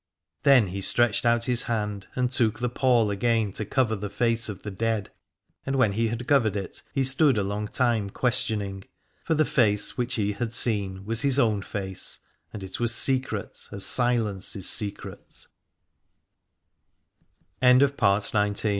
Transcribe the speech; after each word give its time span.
Then 0.41 0.69
he 0.69 0.81
stretched 0.81 1.27
out 1.27 1.45
his 1.45 1.65
hand 1.69 2.07
and 2.15 2.31
took 2.31 2.57
the 2.57 2.69
pall 2.69 3.11
again 3.11 3.51
to 3.51 3.65
cover 3.65 3.95
the 3.95 4.09
face 4.09 4.49
of 4.49 4.63
the 4.63 4.71
dead. 4.71 5.11
And 5.63 5.75
when 5.75 5.91
he 5.91 6.07
had 6.07 6.27
covered 6.27 6.55
it 6.55 6.81
he 6.91 7.03
stood 7.03 7.37
a 7.37 7.43
long 7.43 7.67
time 7.67 8.09
questioning: 8.09 8.83
for 9.23 9.35
the 9.35 9.45
face 9.45 9.99
which 9.99 10.15
he 10.15 10.31
had 10.31 10.53
seen 10.53 11.05
was 11.05 11.21
his 11.21 11.37
own 11.37 11.61
face, 11.61 12.17
and 12.55 12.63
it 12.63 12.79
was 12.79 12.95
sec 12.95 13.31